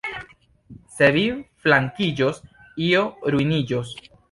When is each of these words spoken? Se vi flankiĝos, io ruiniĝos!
Se 0.93 1.09
vi 1.17 1.25
flankiĝos, 1.67 2.41
io 2.89 3.05
ruiniĝos! 3.37 3.97